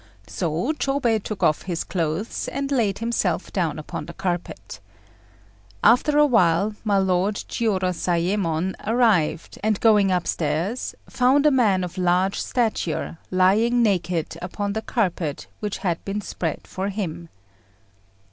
[0.25, 4.79] So Chôbei took off his clothes and laid himself down upon the carpet.
[5.83, 12.39] After a while my Lord Jiurozayémon arrived, and going upstairs found a man of large
[12.41, 17.29] stature lying naked upon the carpet which had been spread for him.